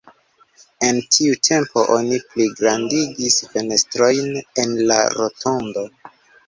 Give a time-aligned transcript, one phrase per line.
[0.87, 4.35] En tiu tempo oni pligrandigis fenestrojn
[4.67, 5.91] en la rotondo.